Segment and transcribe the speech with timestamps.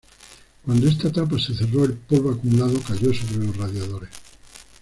[0.65, 4.09] Cuando esta tapa se cerró, el polvo acumulado cayó sobre los radiadores.